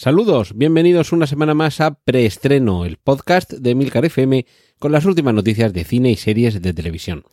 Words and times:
Saludos, 0.00 0.56
bienvenidos 0.56 1.12
una 1.12 1.26
semana 1.26 1.52
más 1.52 1.78
a 1.82 1.92
Preestreno, 1.92 2.86
el 2.86 2.96
podcast 2.96 3.52
de 3.52 3.74
Milcar 3.74 4.06
FM 4.06 4.46
con 4.78 4.92
las 4.92 5.04
últimas 5.04 5.34
noticias 5.34 5.74
de 5.74 5.84
cine 5.84 6.10
y 6.10 6.16
series 6.16 6.62
de 6.62 6.72
televisión. 6.72 7.24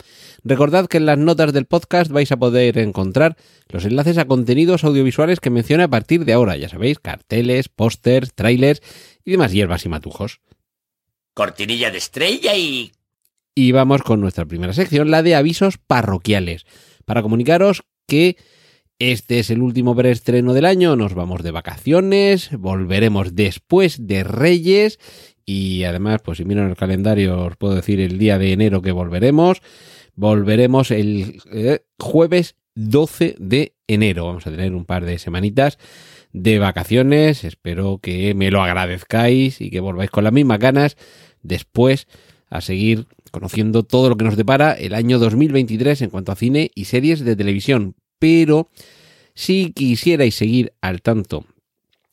Recordad 0.43 0.87
que 0.87 0.97
en 0.97 1.05
las 1.05 1.17
notas 1.17 1.53
del 1.53 1.65
podcast 1.65 2.11
vais 2.11 2.29
a 2.33 2.35
poder 2.35 2.77
encontrar 2.77 3.37
los 3.69 3.85
enlaces 3.85 4.17
a 4.17 4.25
contenidos 4.25 4.83
audiovisuales 4.83 5.39
que 5.39 5.49
mencioné 5.49 5.83
a 5.83 5.87
partir 5.87 6.25
de 6.25 6.33
ahora, 6.33 6.57
ya 6.57 6.67
sabéis, 6.67 6.99
carteles, 6.99 7.69
pósters, 7.69 8.33
trailers 8.33 8.81
y 9.23 9.31
demás 9.31 9.53
hierbas 9.53 9.85
y 9.85 9.87
matujos. 9.87 10.41
Cortinilla 11.33 11.89
de 11.89 11.99
estrella 11.99 12.53
y... 12.57 12.91
Y 13.55 13.71
vamos 13.71 14.01
con 14.01 14.19
nuestra 14.19 14.43
primera 14.45 14.73
sección, 14.73 15.09
la 15.09 15.23
de 15.23 15.35
avisos 15.35 15.77
parroquiales, 15.77 16.65
para 17.05 17.21
comunicaros 17.21 17.83
que 18.07 18.35
este 18.99 19.39
es 19.39 19.49
el 19.49 19.61
último 19.61 19.95
preestreno 19.95 20.53
del 20.53 20.65
año, 20.65 20.95
nos 20.95 21.13
vamos 21.13 21.43
de 21.43 21.51
vacaciones, 21.51 22.49
volveremos 22.57 23.35
después 23.35 24.07
de 24.07 24.23
Reyes 24.23 24.99
y 25.49 25.85
además, 25.85 26.21
pues 26.21 26.39
si 26.39 26.45
miran 26.45 26.69
el 26.69 26.75
calendario 26.75 27.45
os 27.45 27.55
puedo 27.55 27.75
decir 27.75 28.01
el 28.01 28.17
día 28.17 28.37
de 28.37 28.51
enero 28.51 28.81
que 28.81 28.91
volveremos. 28.91 29.61
Volveremos 30.13 30.91
el 30.91 31.41
eh, 31.51 31.79
jueves 31.97 32.55
12 32.75 33.35
de 33.39 33.73
enero. 33.87 34.25
Vamos 34.25 34.45
a 34.45 34.51
tener 34.51 34.73
un 34.75 34.83
par 34.83 35.05
de 35.05 35.19
semanitas 35.19 35.77
de 36.33 36.59
vacaciones. 36.59 37.45
Espero 37.45 37.99
que 37.99 38.33
me 38.33 38.51
lo 38.51 38.61
agradezcáis 38.61 39.61
y 39.61 39.69
que 39.69 39.79
volváis 39.79 40.11
con 40.11 40.25
las 40.25 40.33
mismas 40.33 40.59
ganas 40.59 40.97
después 41.43 42.07
a 42.49 42.59
seguir 42.59 43.05
conociendo 43.31 43.83
todo 43.83 44.09
lo 44.09 44.17
que 44.17 44.25
nos 44.25 44.35
depara 44.35 44.73
el 44.73 44.93
año 44.93 45.17
2023 45.17 46.01
en 46.01 46.09
cuanto 46.09 46.33
a 46.33 46.35
cine 46.35 46.71
y 46.75 46.85
series 46.85 47.21
de 47.21 47.35
televisión 47.37 47.95
pero 48.19 48.69
si 49.33 49.71
quisierais 49.71 50.35
seguir 50.35 50.73
al 50.81 51.01
tanto 51.01 51.45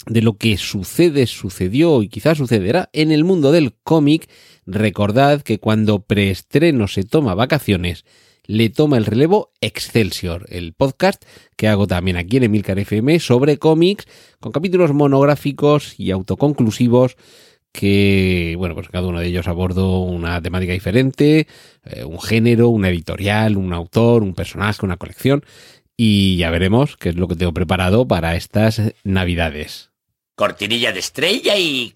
de 0.06 0.22
lo 0.22 0.36
que 0.36 0.56
sucede, 0.56 1.26
sucedió 1.26 2.02
y 2.02 2.08
quizás 2.08 2.38
sucederá 2.38 2.90
en 2.92 3.10
el 3.10 3.24
mundo 3.24 3.52
del 3.52 3.74
cómic, 3.82 4.28
recordad 4.66 5.42
que 5.42 5.58
cuando 5.58 6.00
preestreno 6.00 6.88
se 6.88 7.04
toma 7.04 7.34
vacaciones, 7.34 8.04
le 8.46 8.68
toma 8.68 8.98
el 8.98 9.06
relevo 9.06 9.52
Excelsior, 9.62 10.46
el 10.50 10.74
podcast 10.74 11.24
que 11.56 11.68
hago 11.68 11.86
también 11.86 12.18
aquí 12.18 12.36
en 12.36 12.44
Emilcar 12.44 12.78
FM 12.78 13.18
sobre 13.20 13.58
cómics, 13.58 14.06
con 14.40 14.52
capítulos 14.52 14.92
monográficos 14.92 15.98
y 15.98 16.10
autoconclusivos 16.10 17.16
que, 17.72 18.54
bueno, 18.56 18.76
pues 18.76 18.88
cada 18.88 19.08
uno 19.08 19.18
de 19.18 19.26
ellos 19.26 19.48
abordo 19.48 19.98
una 19.98 20.40
temática 20.40 20.72
diferente, 20.72 21.48
eh, 21.84 22.04
un 22.04 22.20
género, 22.20 22.68
una 22.68 22.88
editorial, 22.88 23.56
un 23.56 23.72
autor, 23.72 24.22
un 24.22 24.34
personaje, 24.34 24.86
una 24.86 24.96
colección, 24.96 25.42
y 25.96 26.36
ya 26.36 26.50
veremos 26.50 26.96
qué 26.96 27.10
es 27.10 27.16
lo 27.16 27.28
que 27.28 27.36
tengo 27.36 27.54
preparado 27.54 28.06
para 28.06 28.36
estas 28.36 28.80
navidades. 29.04 29.90
Cortinilla 30.34 30.92
de 30.92 30.98
estrella 30.98 31.56
y... 31.56 31.92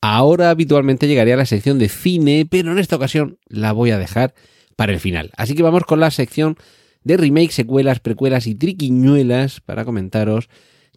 Ahora 0.00 0.50
habitualmente 0.50 1.06
llegaría 1.06 1.34
a 1.34 1.38
la 1.38 1.46
sección 1.46 1.78
de 1.78 1.88
cine, 1.88 2.46
pero 2.48 2.72
en 2.72 2.78
esta 2.78 2.96
ocasión 2.96 3.38
la 3.46 3.72
voy 3.72 3.92
a 3.92 3.98
dejar 3.98 4.34
para 4.74 4.92
el 4.92 4.98
final. 4.98 5.30
Así 5.36 5.54
que 5.54 5.62
vamos 5.62 5.84
con 5.84 6.00
la 6.00 6.10
sección 6.10 6.56
de 7.04 7.16
remake, 7.16 7.52
secuelas, 7.52 8.00
precuelas 8.00 8.46
y 8.46 8.54
triquiñuelas 8.54 9.60
para 9.60 9.84
comentaros 9.84 10.48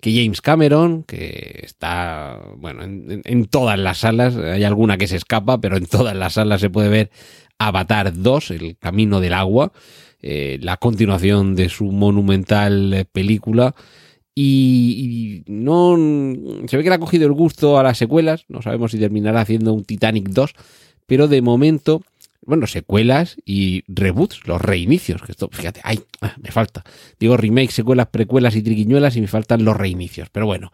que 0.02 0.14
James 0.14 0.42
Cameron, 0.42 1.04
que 1.04 1.62
está, 1.64 2.40
bueno, 2.58 2.84
en, 2.84 3.22
en, 3.24 3.46
todas 3.46 3.78
las 3.80 4.00
salas, 4.00 4.36
hay 4.36 4.64
alguna 4.64 4.98
que 4.98 5.08
se 5.08 5.16
escapa, 5.16 5.60
pero 5.60 5.78
en 5.78 5.86
todas 5.86 6.16
las 6.16 6.34
salas 6.34 6.62
se 6.62 6.70
puede 6.70 6.90
ver 6.90 7.12
Avatar 7.58 8.14
2, 8.14 8.52
El 8.52 8.78
Camino 8.78 9.20
del 9.20 9.34
Agua, 9.34 9.72
eh, 10.28 10.58
la 10.60 10.78
continuación 10.78 11.54
de 11.54 11.70
su 11.70 11.86
monumental 11.86 12.92
eh, 12.96 13.06
película. 13.06 13.76
Y, 14.34 15.44
no 15.46 15.96
se 16.68 16.78
ve 16.78 16.84
que 16.84 16.90
le 16.90 16.96
ha 16.96 17.00
cogido 17.00 17.28
el 17.28 17.34
gusto 17.34 17.78
a 17.78 17.84
las 17.84 18.00
secuelas. 18.00 18.46
No 18.48 18.64
sabemos 18.64 18.90
si 18.92 18.98
terminará 18.98 19.42
haciendo 19.42 19.72
un 19.72 19.86
Titanic 19.86 20.30
2, 20.30 20.54
pero 21.06 21.28
de 21.28 21.44
momento, 21.44 22.02
bueno, 22.42 22.66
secuelas 22.66 23.38
y 23.46 23.84
reboots, 23.88 24.48
los 24.48 24.60
reinicios. 24.60 25.22
Que 25.22 25.34
esto, 25.34 25.48
fíjate, 25.52 25.82
ay, 25.84 26.00
ah, 26.22 26.36
me 26.42 26.50
falta. 26.50 26.84
Digo 27.20 27.38
remakes, 27.38 27.76
secuelas, 27.76 28.08
precuelas 28.08 28.56
y 28.56 28.64
triquiñuelas 28.64 29.16
y 29.18 29.22
me 29.22 29.28
faltan 29.28 29.64
los 29.64 29.78
reinicios. 29.78 30.30
Pero 30.32 30.48
bueno, 30.48 30.72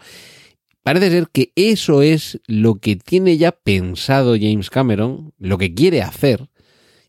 parece 0.82 1.12
ser 1.12 1.28
que 1.28 1.52
eso 1.58 2.02
es 2.02 2.40
lo 2.48 2.76
que 2.76 2.96
tiene 2.96 3.36
ya 3.36 3.52
pensado 3.52 4.38
James 4.40 4.70
Cameron, 4.70 5.34
lo 5.40 5.58
que 5.58 5.74
quiere 5.74 6.02
hacer 6.04 6.48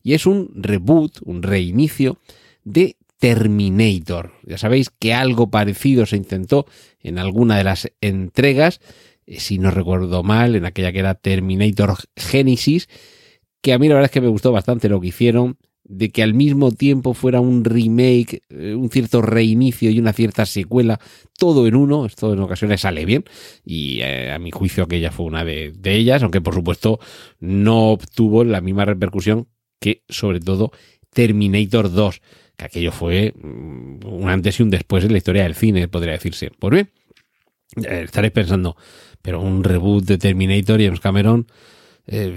y 0.02 0.14
es 0.14 0.26
un 0.26 0.50
reboot, 0.54 1.18
un 1.24 1.42
reinicio 1.42 2.18
de 2.64 2.96
Terminator. 3.18 4.32
Ya 4.44 4.58
sabéis 4.58 4.90
que 4.90 5.14
algo 5.14 5.48
parecido 5.48 6.06
se 6.06 6.16
intentó 6.16 6.66
en 7.00 7.20
alguna 7.20 7.56
de 7.56 7.64
las 7.64 7.88
entregas, 8.00 8.80
eh, 9.26 9.38
si 9.38 9.58
no 9.58 9.70
recuerdo 9.70 10.24
mal, 10.24 10.56
en 10.56 10.64
aquella 10.64 10.90
que 10.90 10.98
era 10.98 11.14
Terminator 11.14 11.96
Genesis, 12.16 12.88
que 13.60 13.72
a 13.72 13.78
mí 13.78 13.86
la 13.86 13.94
verdad 13.94 14.06
es 14.06 14.12
que 14.12 14.20
me 14.20 14.28
gustó 14.28 14.50
bastante 14.50 14.88
lo 14.88 15.00
que 15.00 15.06
hicieron, 15.06 15.56
de 15.84 16.10
que 16.10 16.24
al 16.24 16.34
mismo 16.34 16.72
tiempo 16.72 17.14
fuera 17.14 17.40
un 17.40 17.64
remake, 17.64 18.42
eh, 18.50 18.74
un 18.74 18.90
cierto 18.90 19.22
reinicio 19.22 19.90
y 19.90 20.00
una 20.00 20.12
cierta 20.12 20.44
secuela, 20.44 20.98
todo 21.38 21.66
en 21.68 21.76
uno, 21.76 22.06
esto 22.06 22.32
en 22.32 22.40
ocasiones 22.40 22.80
sale 22.80 23.04
bien, 23.04 23.24
y 23.64 24.00
eh, 24.00 24.32
a 24.32 24.38
mi 24.40 24.50
juicio 24.50 24.82
aquella 24.82 25.12
fue 25.12 25.26
una 25.26 25.44
de, 25.44 25.72
de 25.76 25.94
ellas, 25.94 26.24
aunque 26.24 26.40
por 26.40 26.54
supuesto 26.54 26.98
no 27.38 27.90
obtuvo 27.90 28.42
la 28.42 28.60
misma 28.60 28.84
repercusión 28.84 29.46
que 29.82 30.04
sobre 30.08 30.40
todo 30.40 30.72
Terminator 31.12 31.92
2, 31.92 32.22
que 32.56 32.64
aquello 32.64 32.92
fue 32.92 33.34
mm, 33.36 34.06
un 34.06 34.28
antes 34.30 34.58
y 34.58 34.62
un 34.62 34.70
después 34.70 35.04
en 35.04 35.12
la 35.12 35.18
historia 35.18 35.42
del 35.42 35.56
cine, 35.56 35.88
podría 35.88 36.12
decirse. 36.12 36.50
Por 36.58 36.72
bien, 36.72 36.90
eh, 37.76 38.02
estaréis 38.04 38.32
pensando, 38.32 38.76
pero 39.20 39.40
un 39.40 39.64
reboot 39.64 40.04
de 40.04 40.16
Terminator 40.16 40.80
y 40.80 40.86
James 40.86 41.00
Cameron, 41.00 41.46
eh, 42.06 42.36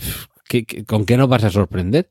con 0.88 1.06
qué 1.06 1.18
nos 1.18 1.30
vas 1.30 1.44
a 1.44 1.52
sorprender? 1.52 2.10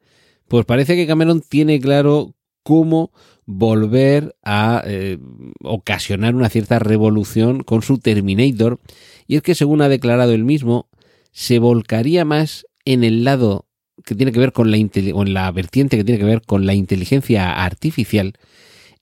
Pues 0.49 0.65
parece 0.65 0.97
que 0.97 1.07
Cameron 1.07 1.43
tiene 1.43 1.81
claro 1.81 2.35
cómo 2.63 3.13
volver 3.45 4.37
a 4.43 4.83
eh, 4.87 5.19
ocasionar 5.63 6.35
una 6.35 6.49
cierta 6.49 6.79
revolución 6.79 7.63
con 7.63 7.83
su 7.83 7.99
Terminator, 7.99 8.79
y 9.27 9.37
es 9.37 9.43
que 9.43 9.55
según 9.55 9.83
ha 9.83 9.89
declarado 9.89 10.33
él 10.33 10.45
mismo, 10.45 10.89
se 11.33 11.59
volcaría 11.59 12.25
más 12.25 12.67
en 12.85 13.03
el 13.03 13.25
lado 13.25 13.67
que 14.05 14.15
tiene 14.15 14.33
que 14.33 14.41
ver 14.41 14.53
con 14.53 14.71
la, 14.71 14.77
en 14.77 15.35
la 15.35 15.51
vertiente 15.51 15.97
que 15.97 16.05
tiene 16.05 16.19
que 16.19 16.27
ver 16.27 16.43
con 16.43 16.67
la 16.67 16.75
inteligencia 16.75 17.65
artificial, 17.65 18.35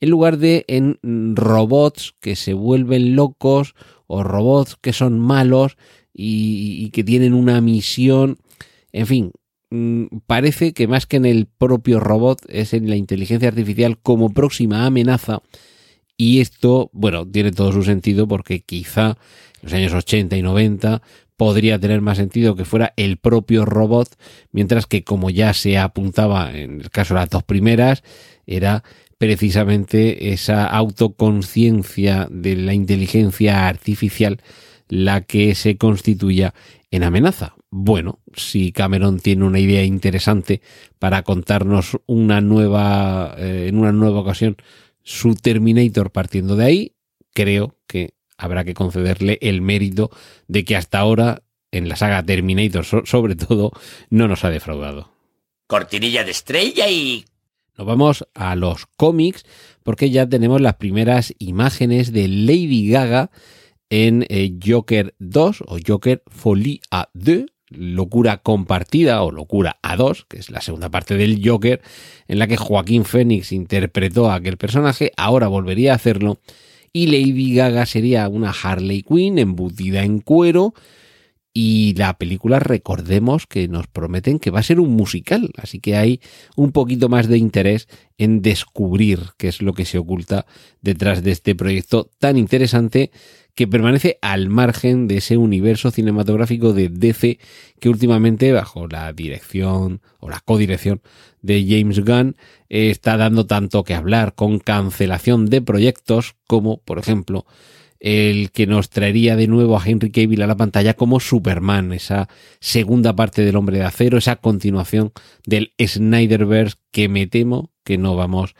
en 0.00 0.10
lugar 0.10 0.38
de 0.38 0.64
en 0.68 0.98
robots 1.36 2.14
que 2.20 2.36
se 2.36 2.54
vuelven 2.54 3.14
locos 3.14 3.74
o 4.06 4.22
robots 4.22 4.76
que 4.80 4.92
son 4.92 5.18
malos 5.18 5.76
y, 6.12 6.84
y 6.84 6.90
que 6.90 7.04
tienen 7.04 7.34
una 7.34 7.60
misión, 7.60 8.38
en 8.92 9.06
fin, 9.06 9.32
mm, 9.70 10.06
parece 10.26 10.72
que 10.72 10.88
más 10.88 11.06
que 11.06 11.16
en 11.16 11.26
el 11.26 11.46
propio 11.46 12.00
robot 12.00 12.40
es 12.48 12.74
en 12.74 12.88
la 12.88 12.96
inteligencia 12.96 13.48
artificial 13.48 13.98
como 13.98 14.32
próxima 14.32 14.86
amenaza 14.86 15.42
y 16.22 16.40
esto, 16.40 16.88
bueno, 16.92 17.26
tiene 17.26 17.50
todo 17.50 17.72
su 17.72 17.82
sentido 17.82 18.28
porque 18.28 18.60
quizá 18.60 19.08
en 19.08 19.62
los 19.62 19.72
años 19.72 19.92
80 19.92 20.36
y 20.36 20.42
90 20.42 21.02
podría 21.36 21.80
tener 21.80 22.00
más 22.00 22.18
sentido 22.18 22.54
que 22.54 22.64
fuera 22.64 22.94
el 22.96 23.16
propio 23.16 23.64
robot, 23.64 24.08
mientras 24.52 24.86
que 24.86 25.02
como 25.02 25.30
ya 25.30 25.52
se 25.52 25.78
apuntaba 25.78 26.56
en 26.56 26.80
el 26.80 26.90
caso 26.90 27.14
de 27.14 27.20
las 27.20 27.30
dos 27.30 27.42
primeras, 27.42 28.04
era 28.46 28.84
precisamente 29.18 30.32
esa 30.32 30.64
autoconciencia 30.66 32.28
de 32.30 32.54
la 32.54 32.72
inteligencia 32.72 33.66
artificial 33.66 34.40
la 34.88 35.22
que 35.22 35.56
se 35.56 35.76
constituya 35.76 36.54
en 36.92 37.02
amenaza. 37.02 37.56
Bueno, 37.68 38.20
si 38.32 38.70
Cameron 38.70 39.18
tiene 39.18 39.44
una 39.44 39.58
idea 39.58 39.82
interesante 39.82 40.60
para 41.00 41.24
contarnos 41.24 41.98
una 42.06 42.40
nueva, 42.40 43.34
eh, 43.38 43.66
en 43.68 43.76
una 43.76 43.90
nueva 43.90 44.20
ocasión, 44.20 44.56
su 45.02 45.34
Terminator 45.34 46.10
partiendo 46.10 46.56
de 46.56 46.64
ahí, 46.64 46.92
creo 47.32 47.76
que 47.86 48.14
habrá 48.36 48.64
que 48.64 48.74
concederle 48.74 49.38
el 49.40 49.62
mérito 49.62 50.10
de 50.48 50.64
que 50.64 50.76
hasta 50.76 50.98
ahora, 50.98 51.42
en 51.70 51.88
la 51.88 51.96
saga 51.96 52.22
Terminator 52.22 52.84
sobre 52.84 53.36
todo, 53.36 53.72
no 54.10 54.28
nos 54.28 54.44
ha 54.44 54.50
defraudado. 54.50 55.12
Cortinilla 55.66 56.24
de 56.24 56.30
estrella 56.30 56.88
y... 56.88 57.24
Nos 57.78 57.86
vamos 57.86 58.26
a 58.34 58.54
los 58.54 58.86
cómics 58.96 59.44
porque 59.82 60.10
ya 60.10 60.28
tenemos 60.28 60.60
las 60.60 60.74
primeras 60.74 61.34
imágenes 61.38 62.12
de 62.12 62.28
Lady 62.28 62.90
Gaga 62.90 63.30
en 63.88 64.26
eh, 64.28 64.54
Joker 64.64 65.14
2 65.18 65.64
o 65.66 65.78
Joker 65.86 66.22
Folie 66.26 66.80
à 66.90 67.08
2, 67.14 67.46
Locura 67.74 68.38
Compartida 68.38 69.22
o 69.22 69.30
Locura 69.30 69.78
A2, 69.82 70.26
que 70.28 70.38
es 70.38 70.50
la 70.50 70.60
segunda 70.60 70.90
parte 70.90 71.16
del 71.16 71.40
Joker, 71.46 71.80
en 72.28 72.38
la 72.38 72.46
que 72.46 72.56
Joaquín 72.56 73.04
Phoenix 73.04 73.52
interpretó 73.52 74.30
a 74.30 74.36
aquel 74.36 74.56
personaje, 74.56 75.12
ahora 75.16 75.48
volvería 75.48 75.92
a 75.92 75.96
hacerlo, 75.96 76.40
y 76.92 77.06
Lady 77.06 77.54
Gaga 77.54 77.86
sería 77.86 78.28
una 78.28 78.50
Harley 78.50 79.02
Quinn 79.02 79.38
embutida 79.38 80.02
en 80.04 80.20
cuero, 80.20 80.74
y 81.54 81.94
la 81.98 82.16
película 82.16 82.60
recordemos 82.60 83.46
que 83.46 83.68
nos 83.68 83.86
prometen 83.86 84.38
que 84.38 84.50
va 84.50 84.60
a 84.60 84.64
ser 84.64 84.80
un 84.80 84.90
musical, 84.90 85.50
así 85.56 85.80
que 85.80 85.96
hay 85.96 86.20
un 86.56 86.72
poquito 86.72 87.10
más 87.10 87.28
de 87.28 87.36
interés 87.36 87.88
en 88.16 88.40
descubrir 88.40 89.20
qué 89.36 89.48
es 89.48 89.60
lo 89.60 89.74
que 89.74 89.84
se 89.84 89.98
oculta 89.98 90.46
detrás 90.80 91.22
de 91.22 91.32
este 91.32 91.54
proyecto 91.54 92.10
tan 92.18 92.38
interesante 92.38 93.10
que 93.54 93.66
permanece 93.66 94.18
al 94.22 94.48
margen 94.48 95.08
de 95.08 95.18
ese 95.18 95.36
universo 95.36 95.90
cinematográfico 95.90 96.72
de 96.72 96.88
DC 96.88 97.38
que 97.80 97.88
últimamente 97.88 98.52
bajo 98.52 98.88
la 98.88 99.12
dirección 99.12 100.00
o 100.20 100.30
la 100.30 100.40
codirección 100.40 101.02
de 101.42 101.66
James 101.68 102.04
Gunn 102.04 102.36
está 102.68 103.16
dando 103.16 103.46
tanto 103.46 103.84
que 103.84 103.94
hablar 103.94 104.34
con 104.34 104.58
cancelación 104.58 105.46
de 105.46 105.60
proyectos 105.60 106.34
como 106.46 106.78
por 106.78 106.98
ejemplo 106.98 107.46
el 108.02 108.50
que 108.50 108.66
nos 108.66 108.90
traería 108.90 109.36
de 109.36 109.46
nuevo 109.46 109.78
a 109.78 109.82
Henry 109.86 110.10
Cavill 110.10 110.42
a 110.42 110.48
la 110.48 110.56
pantalla 110.56 110.94
como 110.94 111.20
Superman, 111.20 111.92
esa 111.92 112.28
segunda 112.58 113.14
parte 113.14 113.42
del 113.42 113.54
Hombre 113.54 113.78
de 113.78 113.84
Acero, 113.84 114.18
esa 114.18 114.36
continuación 114.36 115.12
del 115.46 115.72
Snyderverse 115.80 116.78
que 116.90 117.08
me 117.08 117.28
temo 117.28 117.70
que 117.84 117.98
no 117.98 118.16
vamos 118.16 118.56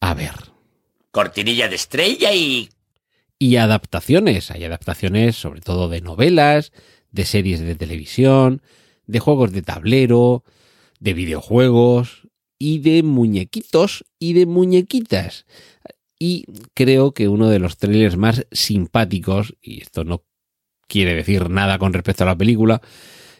a 0.00 0.14
ver. 0.14 0.32
Cortinilla 1.12 1.68
de 1.68 1.76
estrella 1.76 2.34
y... 2.34 2.68
Y 3.42 3.56
adaptaciones, 3.56 4.50
hay 4.50 4.64
adaptaciones 4.64 5.34
sobre 5.34 5.62
todo 5.62 5.88
de 5.88 6.02
novelas, 6.02 6.72
de 7.10 7.24
series 7.24 7.60
de 7.60 7.74
televisión, 7.74 8.60
de 9.06 9.18
juegos 9.18 9.50
de 9.52 9.62
tablero, 9.62 10.44
de 10.98 11.14
videojuegos 11.14 12.28
y 12.58 12.80
de 12.80 13.02
muñequitos 13.02 14.04
y 14.18 14.34
de 14.34 14.44
muñequitas. 14.44 15.46
Y 16.18 16.44
creo 16.74 17.14
que 17.14 17.28
uno 17.28 17.48
de 17.48 17.60
los 17.60 17.78
trailers 17.78 18.18
más 18.18 18.46
simpáticos, 18.52 19.56
y 19.62 19.80
esto 19.80 20.04
no 20.04 20.22
quiere 20.86 21.14
decir 21.14 21.48
nada 21.48 21.78
con 21.78 21.94
respecto 21.94 22.24
a 22.24 22.26
la 22.26 22.36
película, 22.36 22.82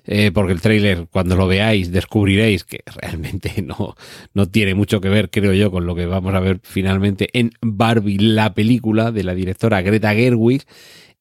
eh, 0.05 0.31
porque 0.32 0.52
el 0.52 0.61
trailer 0.61 1.06
cuando 1.11 1.37
lo 1.37 1.47
veáis 1.47 1.91
descubriréis 1.91 2.64
que 2.64 2.81
realmente 3.00 3.62
no, 3.62 3.94
no 4.35 4.49
tiene 4.49 4.75
mucho 4.75 5.00
que 5.00 5.08
ver, 5.08 5.31
creo 5.31 5.52
yo, 5.52 5.70
con 5.70 5.87
lo 5.87 5.94
que 5.94 6.06
vamos 6.06 6.35
a 6.35 6.41
ver 6.41 6.61
finalmente 6.62 7.29
en 7.32 7.52
Barbie, 7.61 8.19
la 8.19 8.55
película 8.55 9.12
de 9.12 9.25
la 9.25 9.35
directora 9.35 9.82
Greta 9.82 10.14
Gerwig. 10.14 10.64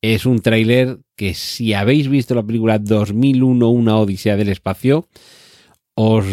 Es 0.01 0.25
un 0.25 0.39
tráiler 0.39 0.99
que 1.17 1.33
si 1.33 1.73
habéis 1.73 2.07
visto 2.07 2.33
la 2.33 2.43
película 2.43 2.79
2001, 2.79 3.69
una 3.69 3.97
odisea 3.97 4.37
del 4.37 4.47
espacio, 4.47 5.09
os 5.93 6.25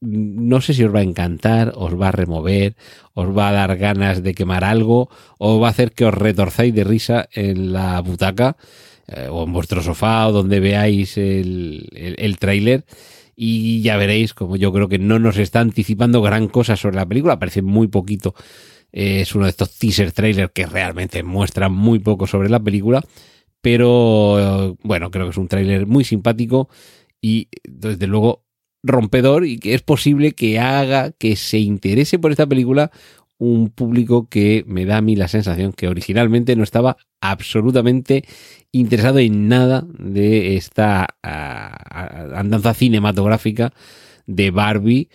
no 0.00 0.60
sé 0.60 0.72
si 0.72 0.84
os 0.84 0.94
va 0.94 1.00
a 1.00 1.02
encantar, 1.02 1.72
os 1.76 2.00
va 2.00 2.08
a 2.08 2.12
remover, 2.12 2.74
os 3.12 3.36
va 3.36 3.50
a 3.50 3.52
dar 3.52 3.76
ganas 3.76 4.22
de 4.22 4.34
quemar 4.34 4.64
algo, 4.64 5.10
o 5.38 5.60
va 5.60 5.68
a 5.68 5.70
hacer 5.70 5.92
que 5.92 6.06
os 6.06 6.14
retorzáis 6.14 6.74
de 6.74 6.84
risa 6.84 7.28
en 7.32 7.72
la 7.72 8.00
butaca 8.00 8.56
eh, 9.10 9.28
o 9.30 9.44
en 9.44 9.52
vuestro 9.52 9.82
sofá 9.82 10.28
o 10.28 10.32
donde 10.32 10.60
veáis 10.60 11.16
el, 11.18 11.88
el, 11.92 12.38
tráiler 12.38 12.84
y 13.34 13.82
ya 13.82 13.96
veréis 13.96 14.34
como 14.34 14.56
yo 14.56 14.72
creo 14.72 14.88
que 14.88 14.98
no 14.98 15.18
nos 15.18 15.36
está 15.36 15.60
anticipando 15.60 16.22
gran 16.22 16.48
cosa 16.48 16.76
sobre 16.76 16.96
la 16.96 17.06
película, 17.06 17.38
parece 17.38 17.62
muy 17.62 17.88
poquito. 17.88 18.34
Eh, 18.92 19.22
es 19.22 19.34
uno 19.34 19.44
de 19.44 19.50
estos 19.50 19.76
teaser 19.78 20.12
trailers 20.12 20.52
que 20.52 20.66
realmente 20.66 21.22
muestran 21.22 21.72
muy 21.72 21.98
poco 21.98 22.26
sobre 22.26 22.48
la 22.48 22.60
película, 22.60 23.02
pero 23.60 24.76
bueno, 24.82 25.10
creo 25.10 25.26
que 25.26 25.30
es 25.30 25.38
un 25.38 25.48
tráiler 25.48 25.86
muy 25.86 26.04
simpático 26.04 26.68
y 27.20 27.48
desde 27.64 28.06
luego 28.06 28.44
rompedor 28.82 29.44
y 29.44 29.58
que 29.58 29.74
es 29.74 29.82
posible 29.82 30.32
que 30.32 30.58
haga 30.58 31.12
que 31.12 31.36
se 31.36 31.58
interese 31.58 32.18
por 32.18 32.30
esta 32.30 32.46
película 32.46 32.90
un 33.40 33.70
público 33.70 34.28
que 34.28 34.64
me 34.66 34.84
da 34.84 34.98
a 34.98 35.00
mí 35.00 35.16
la 35.16 35.26
sensación 35.26 35.72
que 35.72 35.88
originalmente 35.88 36.54
no 36.56 36.62
estaba 36.62 36.98
absolutamente 37.22 38.24
interesado 38.70 39.18
en 39.18 39.48
nada 39.48 39.86
de 39.98 40.56
esta 40.56 41.08
uh, 41.24 42.34
andanza 42.36 42.74
cinematográfica 42.74 43.72
de 44.26 44.50
Barbie 44.50 45.08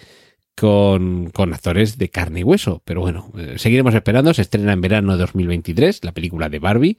con, 0.55 1.29
con, 1.29 1.53
actores 1.53 1.99
de 1.99 2.09
carne 2.09 2.39
y 2.39 2.43
hueso. 2.43 2.81
Pero 2.83 3.01
bueno, 3.01 3.31
eh, 3.37 3.55
seguiremos 3.57 3.93
esperando. 3.93 4.33
Se 4.33 4.41
estrena 4.41 4.73
en 4.73 4.81
verano 4.81 5.13
de 5.13 5.19
2023 5.19 6.03
la 6.03 6.11
película 6.11 6.49
de 6.49 6.59
Barbie. 6.59 6.97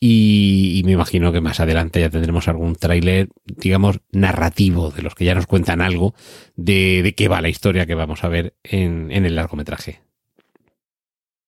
Y, 0.00 0.82
me 0.84 0.92
imagino 0.92 1.32
que 1.32 1.40
más 1.40 1.60
adelante 1.60 2.00
ya 2.00 2.10
tendremos 2.10 2.48
algún 2.48 2.74
tráiler, 2.74 3.28
digamos, 3.46 4.00
narrativo, 4.10 4.90
de 4.90 5.02
los 5.02 5.14
que 5.14 5.24
ya 5.24 5.36
nos 5.36 5.46
cuentan 5.46 5.80
algo 5.80 6.14
de, 6.56 7.04
de 7.04 7.14
qué 7.14 7.28
va 7.28 7.40
la 7.40 7.48
historia 7.48 7.86
que 7.86 7.94
vamos 7.94 8.24
a 8.24 8.28
ver 8.28 8.56
en, 8.64 9.12
en 9.12 9.24
el 9.24 9.36
largometraje. 9.36 10.00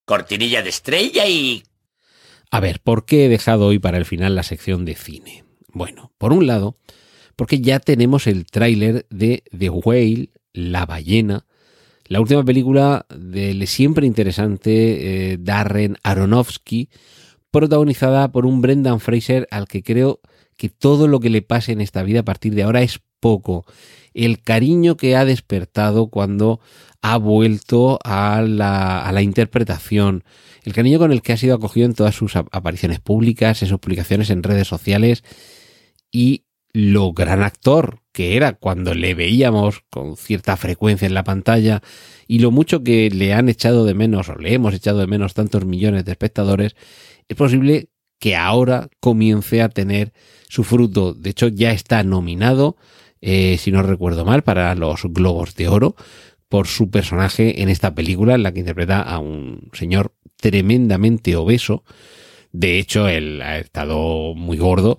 Cortinilla 0.04 0.62
de 0.62 0.68
estrella 0.68 1.26
y... 1.26 1.62
A 2.50 2.60
ver, 2.60 2.80
¿por 2.80 3.04
qué 3.04 3.26
he 3.26 3.28
dejado 3.28 3.66
hoy 3.66 3.78
para 3.78 3.98
el 3.98 4.04
final 4.04 4.34
la 4.34 4.42
sección 4.42 4.84
de 4.84 4.94
cine? 4.94 5.44
Bueno, 5.68 6.12
por 6.18 6.32
un 6.32 6.46
lado, 6.46 6.78
porque 7.36 7.60
ya 7.60 7.80
tenemos 7.80 8.26
el 8.26 8.46
tráiler 8.46 9.06
de 9.10 9.42
The 9.56 9.70
Whale, 9.70 10.30
La 10.52 10.86
ballena, 10.86 11.46
la 12.06 12.20
última 12.20 12.44
película 12.44 13.06
del 13.16 13.66
siempre 13.66 14.06
interesante 14.06 15.32
eh, 15.32 15.38
Darren 15.40 15.96
Aronofsky, 16.02 16.90
protagonizada 17.50 18.30
por 18.30 18.46
un 18.46 18.60
Brendan 18.60 19.00
Fraser 19.00 19.48
al 19.50 19.66
que 19.66 19.82
creo 19.82 20.20
que 20.56 20.68
todo 20.68 21.08
lo 21.08 21.20
que 21.20 21.30
le 21.30 21.42
pase 21.42 21.72
en 21.72 21.80
esta 21.80 22.02
vida 22.02 22.20
a 22.20 22.24
partir 22.24 22.54
de 22.54 22.62
ahora 22.62 22.82
es 22.82 23.00
poco. 23.20 23.64
El 24.12 24.40
cariño 24.42 24.96
que 24.96 25.16
ha 25.16 25.24
despertado 25.24 26.08
cuando 26.08 26.60
ha 27.02 27.16
vuelto 27.16 27.98
a 28.04 28.42
la, 28.42 29.04
a 29.04 29.12
la 29.12 29.22
interpretación, 29.22 30.24
el 30.62 30.72
cariño 30.72 30.98
con 30.98 31.12
el 31.12 31.22
que 31.22 31.32
ha 31.32 31.36
sido 31.36 31.56
acogido 31.56 31.86
en 31.86 31.94
todas 31.94 32.14
sus 32.14 32.36
apariciones 32.36 33.00
públicas, 33.00 33.62
en 33.62 33.68
sus 33.68 33.78
publicaciones 33.78 34.30
en 34.30 34.42
redes 34.42 34.68
sociales 34.68 35.24
y 36.10 36.44
lo 36.74 37.12
gran 37.12 37.42
actor 37.42 38.00
que 38.12 38.36
era 38.36 38.52
cuando 38.52 38.94
le 38.94 39.14
veíamos 39.14 39.84
con 39.90 40.16
cierta 40.16 40.56
frecuencia 40.56 41.06
en 41.06 41.14
la 41.14 41.24
pantalla 41.24 41.82
y 42.26 42.40
lo 42.40 42.50
mucho 42.50 42.82
que 42.82 43.10
le 43.10 43.32
han 43.32 43.48
echado 43.48 43.84
de 43.84 43.94
menos 43.94 44.28
o 44.28 44.36
le 44.36 44.54
hemos 44.54 44.74
echado 44.74 44.98
de 44.98 45.06
menos 45.06 45.34
tantos 45.34 45.64
millones 45.64 46.04
de 46.04 46.12
espectadores 46.12 46.74
es 47.28 47.36
posible 47.36 47.90
que 48.18 48.36
ahora 48.36 48.88
comience 49.00 49.62
a 49.62 49.68
tener 49.68 50.12
su 50.48 50.64
fruto. 50.64 51.14
De 51.14 51.30
hecho, 51.30 51.48
ya 51.48 51.72
está 51.72 52.02
nominado, 52.02 52.76
eh, 53.20 53.56
si 53.58 53.72
no 53.72 53.82
recuerdo 53.82 54.24
mal, 54.24 54.42
para 54.42 54.74
los 54.74 55.02
Globos 55.04 55.54
de 55.54 55.68
Oro 55.68 55.96
por 56.48 56.68
su 56.68 56.90
personaje 56.90 57.62
en 57.62 57.68
esta 57.68 57.94
película 57.94 58.34
en 58.34 58.44
la 58.44 58.52
que 58.52 58.60
interpreta 58.60 59.02
a 59.02 59.18
un 59.18 59.70
señor 59.72 60.14
tremendamente 60.36 61.34
obeso. 61.36 61.84
De 62.52 62.78
hecho, 62.78 63.08
él 63.08 63.42
ha 63.42 63.58
estado 63.58 64.34
muy 64.36 64.58
gordo 64.58 64.98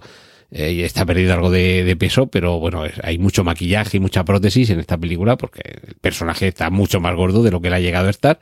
eh, 0.52 0.74
y 0.74 0.82
está 0.82 1.06
perdiendo 1.06 1.34
algo 1.34 1.52
de, 1.52 1.84
de, 1.86 1.96
peso, 1.96 2.28
pero 2.28 2.60
bueno, 2.60 2.84
hay 3.02 3.18
mucho 3.18 3.44
maquillaje 3.44 3.98
y 3.98 4.00
mucha 4.02 4.26
prótesis 4.26 4.70
en 4.70 4.80
esta 4.80 4.98
película 4.98 5.38
porque 5.38 5.62
el 5.88 5.96
personaje 5.96 6.50
está 6.50 6.70
mucho 6.70 7.00
más 7.00 7.16
gordo 7.16 7.44
de 7.44 7.52
lo 7.52 7.62
que 7.62 7.70
él 7.70 7.74
ha 7.76 7.80
llegado 7.80 8.08
a 8.08 8.12
estar. 8.12 8.40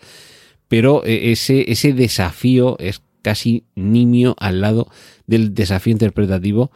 Pero 0.68 1.06
eh, 1.06 1.32
ese, 1.32 1.72
ese 1.72 1.94
desafío 1.94 2.77
es 2.80 3.03
casi 3.24 3.65
nimio 3.74 4.36
al 4.38 4.62
lado 4.62 4.88
del 5.25 5.56
desafío 5.56 5.92
interpretativo 5.94 6.72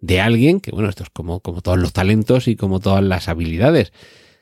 de 0.00 0.20
alguien 0.20 0.60
que, 0.60 0.72
bueno, 0.72 0.88
esto 0.88 1.04
es 1.04 1.10
como, 1.10 1.40
como 1.40 1.60
todos 1.60 1.78
los 1.78 1.92
talentos 1.92 2.48
y 2.48 2.56
como 2.56 2.80
todas 2.80 3.04
las 3.04 3.28
habilidades, 3.28 3.92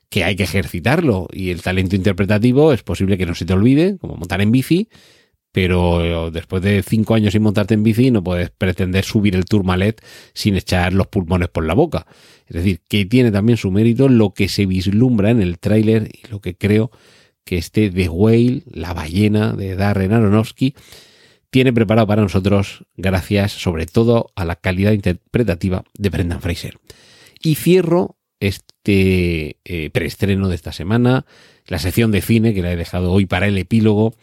que 0.08 0.24
hay 0.24 0.36
que 0.36 0.44
ejercitarlo. 0.44 1.28
Y 1.32 1.50
el 1.50 1.60
talento 1.60 1.96
interpretativo 1.96 2.72
es 2.72 2.82
posible 2.82 3.18
que 3.18 3.26
no 3.26 3.34
se 3.34 3.44
te 3.44 3.52
olvide, 3.52 3.98
como 3.98 4.16
montar 4.16 4.40
en 4.40 4.52
bici, 4.52 4.88
pero 5.52 6.30
después 6.30 6.62
de 6.62 6.82
cinco 6.82 7.14
años 7.14 7.32
sin 7.32 7.42
montarte 7.42 7.74
en 7.74 7.82
bici 7.82 8.10
no 8.10 8.22
puedes 8.22 8.50
pretender 8.50 9.04
subir 9.04 9.34
el 9.34 9.44
Tourmalet 9.44 10.00
sin 10.34 10.56
echar 10.56 10.92
los 10.92 11.08
pulmones 11.08 11.48
por 11.48 11.64
la 11.64 11.74
boca. 11.74 12.06
Es 12.46 12.54
decir, 12.54 12.80
que 12.88 13.04
tiene 13.06 13.32
también 13.32 13.56
su 13.56 13.70
mérito 13.70 14.08
lo 14.08 14.32
que 14.32 14.48
se 14.48 14.66
vislumbra 14.66 15.30
en 15.30 15.42
el 15.42 15.58
tráiler 15.58 16.08
y 16.12 16.30
lo 16.30 16.40
que 16.40 16.56
creo 16.56 16.90
que 17.44 17.56
este 17.56 17.90
The 17.90 18.08
Whale, 18.08 18.62
la 18.70 18.92
ballena 18.92 19.54
de 19.54 19.74
Darren 19.74 20.12
Aronofsky, 20.12 20.74
tiene 21.50 21.72
preparado 21.72 22.06
para 22.06 22.22
nosotros 22.22 22.84
gracias 22.96 23.52
sobre 23.52 23.86
todo 23.86 24.32
a 24.34 24.44
la 24.44 24.56
calidad 24.56 24.92
interpretativa 24.92 25.84
de 25.96 26.10
Brendan 26.10 26.40
Fraser. 26.40 26.78
Y 27.40 27.54
cierro 27.54 28.16
este 28.40 29.58
eh, 29.64 29.90
preestreno 29.90 30.48
de 30.48 30.54
esta 30.54 30.72
semana, 30.72 31.26
la 31.66 31.78
sección 31.78 32.12
de 32.12 32.22
cine 32.22 32.54
que 32.54 32.62
la 32.62 32.72
he 32.72 32.76
dejado 32.76 33.12
hoy 33.12 33.26
para 33.26 33.46
el 33.46 33.58
epílogo, 33.58 34.14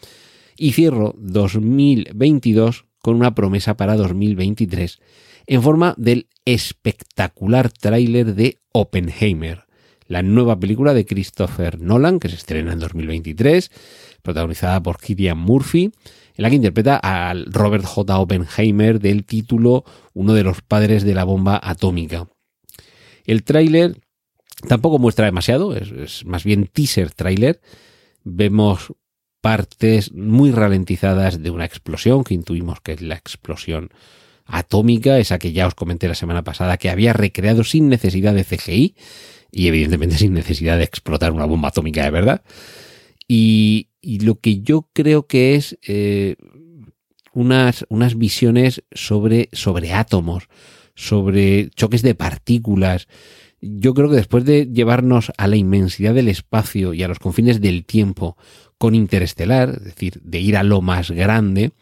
y 0.56 0.72
cierro 0.72 1.14
2022 1.18 2.86
con 3.00 3.16
una 3.16 3.34
promesa 3.34 3.76
para 3.76 3.96
2023 3.96 5.00
en 5.46 5.62
forma 5.62 5.94
del 5.96 6.28
espectacular 6.44 7.70
tráiler 7.70 8.34
de 8.34 8.58
Oppenheimer, 8.72 9.65
la 10.08 10.22
nueva 10.22 10.58
película 10.58 10.94
de 10.94 11.06
Christopher 11.06 11.80
Nolan 11.80 12.20
que 12.20 12.28
se 12.28 12.36
estrena 12.36 12.72
en 12.72 12.78
2023, 12.78 13.70
protagonizada 14.22 14.82
por 14.82 14.98
Killian 14.98 15.38
Murphy 15.38 15.92
en 16.36 16.42
la 16.42 16.50
que 16.50 16.56
interpreta 16.56 16.96
al 16.96 17.46
Robert 17.46 17.84
J. 17.84 18.18
Oppenheimer 18.18 19.00
del 19.00 19.24
título 19.24 19.84
Uno 20.12 20.34
de 20.34 20.42
los 20.42 20.60
padres 20.62 21.02
de 21.02 21.14
la 21.14 21.24
bomba 21.24 21.58
atómica. 21.62 22.28
El 23.24 23.42
tráiler 23.42 23.96
tampoco 24.68 24.98
muestra 24.98 25.26
demasiado, 25.26 25.74
es, 25.74 25.90
es 25.90 26.24
más 26.26 26.44
bien 26.44 26.68
teaser 26.72 27.10
tráiler. 27.10 27.60
Vemos 28.22 28.92
partes 29.40 30.12
muy 30.12 30.50
ralentizadas 30.50 31.42
de 31.42 31.50
una 31.50 31.64
explosión 31.64 32.24
que 32.24 32.34
intuimos 32.34 32.80
que 32.80 32.92
es 32.92 33.00
la 33.00 33.14
explosión 33.14 33.90
atómica, 34.44 35.18
esa 35.18 35.38
que 35.38 35.52
ya 35.52 35.66
os 35.66 35.74
comenté 35.74 36.08
la 36.08 36.14
semana 36.14 36.44
pasada, 36.44 36.76
que 36.76 36.90
había 36.90 37.12
recreado 37.12 37.64
sin 37.64 37.88
necesidad 37.88 38.34
de 38.34 38.44
CGI 38.44 38.94
y 39.50 39.68
evidentemente 39.68 40.16
sin 40.18 40.32
necesidad 40.32 40.78
de 40.78 40.84
explotar 40.84 41.32
una 41.32 41.46
bomba 41.46 41.68
atómica 41.68 42.04
de 42.04 42.10
verdad. 42.10 42.42
Y, 43.28 43.88
y 44.00 44.20
lo 44.20 44.36
que 44.36 44.60
yo 44.60 44.88
creo 44.92 45.26
que 45.26 45.56
es 45.56 45.78
eh, 45.86 46.36
unas, 47.36 47.84
unas 47.90 48.16
visiones 48.16 48.82
sobre, 48.92 49.50
sobre 49.52 49.92
átomos, 49.92 50.48
sobre 50.94 51.68
choques 51.70 52.02
de 52.02 52.14
partículas. 52.14 53.08
Yo 53.60 53.92
creo 53.92 54.08
que 54.08 54.16
después 54.16 54.44
de 54.44 54.66
llevarnos 54.72 55.32
a 55.36 55.46
la 55.46 55.56
inmensidad 55.56 56.14
del 56.14 56.28
espacio 56.28 56.94
y 56.94 57.02
a 57.02 57.08
los 57.08 57.18
confines 57.18 57.60
del 57.60 57.84
tiempo 57.84 58.38
con 58.78 58.94
Interestelar, 58.94 59.70
es 59.70 59.84
decir, 59.84 60.20
de 60.22 60.40
ir 60.40 60.56
a 60.56 60.62
lo 60.62 60.80
más 60.80 61.10
grande, 61.10 61.72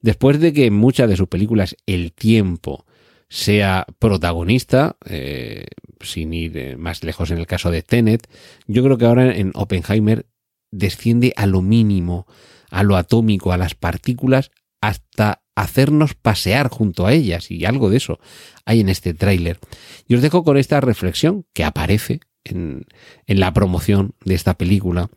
después 0.00 0.40
de 0.40 0.52
que 0.52 0.66
en 0.66 0.74
muchas 0.74 1.08
de 1.08 1.16
sus 1.16 1.28
películas 1.28 1.76
el 1.86 2.12
tiempo 2.12 2.84
sea 3.30 3.86
protagonista, 4.00 4.96
eh, 5.06 5.66
sin 6.00 6.34
ir 6.34 6.58
eh, 6.58 6.76
más 6.76 7.04
lejos 7.04 7.30
en 7.30 7.38
el 7.38 7.46
caso 7.46 7.70
de 7.70 7.82
Tenet, 7.82 8.28
yo 8.66 8.82
creo 8.82 8.98
que 8.98 9.06
ahora 9.06 9.34
en 9.34 9.52
Oppenheimer 9.54 10.26
desciende 10.72 11.32
a 11.36 11.46
lo 11.46 11.62
mínimo, 11.62 12.26
a 12.70 12.82
lo 12.82 12.96
atómico, 12.96 13.52
a 13.52 13.56
las 13.56 13.76
partículas, 13.76 14.50
hasta 14.80 15.42
hacernos 15.54 16.14
pasear 16.14 16.68
junto 16.70 17.06
a 17.06 17.12
ellas, 17.12 17.52
y 17.52 17.64
algo 17.64 17.88
de 17.88 17.98
eso 17.98 18.18
hay 18.64 18.80
en 18.80 18.88
este 18.88 19.14
tráiler. 19.14 19.60
Y 20.08 20.16
os 20.16 20.22
dejo 20.22 20.42
con 20.42 20.56
esta 20.56 20.80
reflexión 20.80 21.46
que 21.52 21.62
aparece 21.62 22.20
en, 22.42 22.84
la 23.26 23.52
promoción 23.52 24.14
de 24.24 24.34
esta 24.34 24.54
película, 24.58 25.08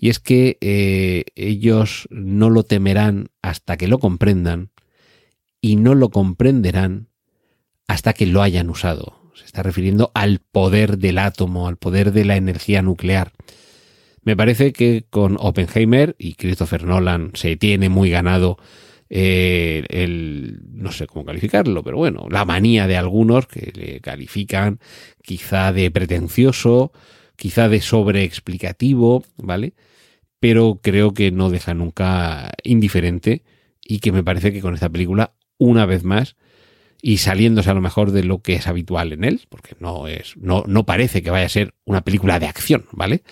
y 0.00 0.08
es 0.08 0.20
que 0.20 0.56
eh, 0.62 1.24
ellos 1.34 2.08
no 2.10 2.48
lo 2.48 2.62
temerán 2.62 3.28
hasta 3.42 3.76
que 3.76 3.88
lo 3.88 3.98
comprendan, 3.98 4.70
y 5.60 5.76
no 5.76 5.94
lo 5.94 6.08
comprenderán 6.10 7.11
hasta 7.92 8.14
que 8.14 8.24
lo 8.24 8.40
hayan 8.42 8.70
usado. 8.70 9.20
Se 9.34 9.44
está 9.44 9.62
refiriendo 9.62 10.10
al 10.14 10.38
poder 10.38 10.96
del 10.96 11.18
átomo, 11.18 11.68
al 11.68 11.76
poder 11.76 12.12
de 12.12 12.24
la 12.24 12.36
energía 12.36 12.80
nuclear. 12.80 13.32
Me 14.22 14.34
parece 14.34 14.72
que 14.72 15.04
con 15.10 15.36
Oppenheimer 15.38 16.16
y 16.18 16.34
Christopher 16.34 16.84
Nolan 16.84 17.32
se 17.34 17.56
tiene 17.56 17.90
muy 17.90 18.08
ganado 18.08 18.56
eh, 19.10 19.84
el, 19.90 20.60
no 20.72 20.90
sé 20.90 21.06
cómo 21.06 21.26
calificarlo, 21.26 21.82
pero 21.82 21.98
bueno, 21.98 22.28
la 22.30 22.46
manía 22.46 22.86
de 22.86 22.96
algunos 22.96 23.46
que 23.46 23.72
le 23.74 24.00
califican 24.00 24.78
quizá 25.22 25.70
de 25.72 25.90
pretencioso, 25.90 26.92
quizá 27.36 27.68
de 27.68 27.82
sobreexplicativo, 27.82 29.22
¿vale? 29.36 29.74
Pero 30.40 30.80
creo 30.82 31.12
que 31.12 31.30
no 31.30 31.50
deja 31.50 31.74
nunca 31.74 32.52
indiferente 32.64 33.44
y 33.84 33.98
que 33.98 34.12
me 34.12 34.24
parece 34.24 34.50
que 34.50 34.62
con 34.62 34.72
esta 34.72 34.88
película, 34.88 35.34
una 35.58 35.84
vez 35.84 36.04
más, 36.04 36.36
y 37.04 37.16
saliéndose 37.18 37.68
a 37.68 37.74
lo 37.74 37.80
mejor 37.80 38.12
de 38.12 38.22
lo 38.22 38.42
que 38.42 38.54
es 38.54 38.68
habitual 38.68 39.12
en 39.12 39.24
él, 39.24 39.42
porque 39.48 39.74
no 39.80 40.06
es, 40.06 40.36
no, 40.36 40.62
no 40.68 40.86
parece 40.86 41.20
que 41.20 41.30
vaya 41.30 41.46
a 41.46 41.50
ser 41.50 41.74
una 41.84 42.02
película 42.02 42.38
de 42.38 42.46
acción, 42.46 42.86
¿vale? 42.92 43.24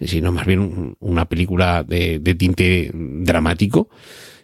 Sino 0.00 0.32
más 0.32 0.46
bien 0.46 0.96
una 0.98 1.26
película 1.26 1.84
de, 1.84 2.18
de 2.18 2.34
tinte 2.34 2.90
dramático 2.94 3.90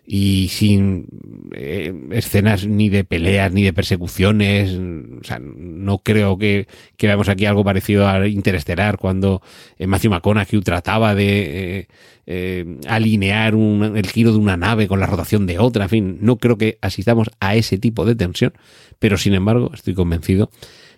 y 0.07 0.49
sin 0.49 1.09
eh, 1.53 1.93
escenas 2.13 2.67
ni 2.67 2.89
de 2.89 3.05
peleas 3.05 3.53
ni 3.53 3.65
de 3.65 3.73
persecuciones. 3.73 4.73
O 4.73 5.25
sea, 5.25 5.41
no 5.41 5.99
creo 5.99 6.39
que, 6.39 6.69
que 6.97 7.07
veamos 7.09 7.29
aquí 7.29 7.45
algo 7.47 7.65
parecido 7.65 8.09
a 8.09 8.27
Interestelar 8.29 8.99
cuando 8.99 9.43
eh, 9.79 9.87
Matthew 9.87 10.13
McConaughey 10.13 10.61
trataba 10.61 11.15
de 11.15 11.79
eh, 11.79 11.89
eh, 12.27 12.79
alinear 12.89 13.55
un, 13.55 13.97
el 13.97 14.07
giro 14.09 14.33
de 14.33 14.39
una 14.39 14.57
nave 14.57 14.89
con 14.89 15.01
la 15.01 15.07
rotación 15.07 15.47
de 15.47 15.59
otra. 15.59 15.85
En 15.85 15.91
fin, 15.91 16.19
no 16.21 16.39
creo 16.39 16.59
que 16.59 16.79
asistamos 16.83 17.31
a 17.41 17.57
ese 17.57 17.79
tipo 17.79 18.05
de 18.05 18.15
tensión, 18.15 18.53
pero 18.99 19.17
sin 19.17 19.35
embargo 19.35 19.71
estoy 19.75 19.95
convencido 19.95 20.51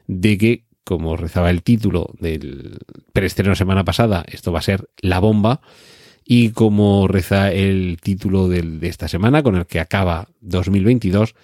de 0.07 0.39
que, 0.39 0.65
como 0.85 1.17
rezaba 1.17 1.51
el 1.51 1.63
título 1.63 2.15
del 2.19 2.79
preestreno 3.13 3.55
semana 3.55 3.85
pasada, 3.85 4.25
esto 4.29 4.53
va 4.53 4.61
a 4.61 4.63
ser 4.63 4.89
la 5.01 5.19
bomba. 5.19 5.61
Y 6.31 6.51
como 6.51 7.09
reza 7.09 7.51
el 7.51 7.97
título 8.03 8.49
de 8.49 8.79
esta 8.83 9.09
semana, 9.09 9.43
con 9.43 9.57
el 9.57 9.65
que 9.65 9.81
acaba 9.81 10.29
2022, 10.43 11.35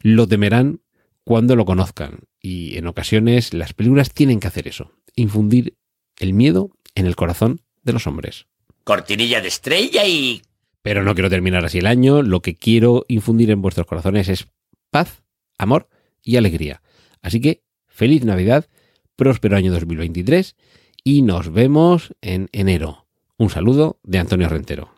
lo 0.00 0.26
temerán 0.26 0.80
cuando 1.24 1.56
lo 1.56 1.66
conozcan. 1.66 2.20
Y 2.40 2.78
en 2.78 2.86
ocasiones 2.86 3.52
las 3.52 3.74
películas 3.74 4.14
tienen 4.14 4.40
que 4.40 4.48
hacer 4.48 4.66
eso, 4.66 4.92
infundir 5.14 5.76
el 6.18 6.32
miedo 6.32 6.70
en 6.94 7.04
el 7.04 7.16
corazón 7.16 7.60
de 7.82 7.92
los 7.92 8.06
hombres. 8.06 8.46
Cortinilla 8.84 9.42
de 9.42 9.48
estrella 9.48 10.06
y... 10.06 10.40
Pero 10.80 11.04
no 11.04 11.12
quiero 11.12 11.28
terminar 11.28 11.66
así 11.66 11.76
el 11.76 11.86
año, 11.86 12.22
lo 12.22 12.40
que 12.40 12.54
quiero 12.56 13.04
infundir 13.08 13.50
en 13.50 13.60
vuestros 13.60 13.86
corazones 13.86 14.30
es 14.30 14.48
paz, 14.90 15.22
amor 15.58 15.90
y 16.22 16.36
alegría. 16.36 16.80
Así 17.20 17.42
que 17.42 17.62
feliz 17.88 18.24
Navidad, 18.24 18.70
próspero 19.16 19.58
año 19.58 19.70
2023 19.70 20.56
y 21.04 21.20
nos 21.20 21.52
vemos 21.52 22.14
en 22.22 22.48
enero. 22.52 23.09
Un 23.40 23.48
saludo 23.48 23.96
de 24.02 24.18
Antonio 24.18 24.50
Rentero. 24.50 24.92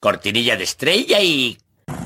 Cortinilla 0.00 0.56
de 0.56 0.64
estrella 0.64 1.20
y... 1.20 1.56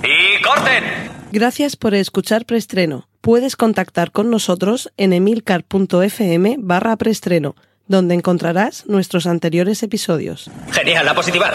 ¡Y 0.03 0.43
corten! 0.43 0.85
Gracias 1.33 1.77
por 1.77 1.95
escuchar 1.95 2.45
Preestreno. 2.45 3.09
Puedes 3.23 3.57
contactar 3.57 4.13
con 4.13 4.29
nosotros 4.29 4.93
en 4.99 5.15
emilcar.fm 5.15 6.57
barra 6.59 6.95
preestreno, 6.97 7.57
donde 7.87 8.15
encontrarás 8.15 8.85
nuestros 8.85 9.27
anteriores 9.27 9.83
episodios. 9.83 10.51
Genial, 10.73 11.07
la 11.07 11.15
positiva. 11.15 11.53